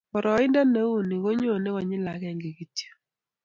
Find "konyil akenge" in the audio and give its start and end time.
1.73-2.49